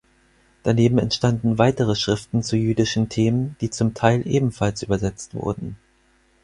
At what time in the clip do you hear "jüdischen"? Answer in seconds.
2.57-3.07